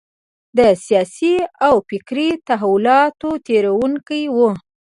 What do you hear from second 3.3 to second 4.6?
تېرېدونکی و.